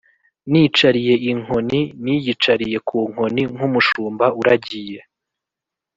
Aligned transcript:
nicariye 0.51 1.13
inkoni: 1.31 1.81
niyicariye 2.03 2.77
ku 2.87 2.97
nkoni 3.11 3.41
nk’umushumba 3.53 4.25
uragiye 4.39 4.99